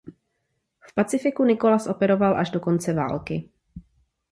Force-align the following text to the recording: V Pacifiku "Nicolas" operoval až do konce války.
V 0.79 0.93
Pacifiku 0.93 1.43
"Nicolas" 1.43 1.87
operoval 1.87 2.37
až 2.37 2.49
do 2.49 2.59
konce 2.59 2.93
války. 2.93 3.49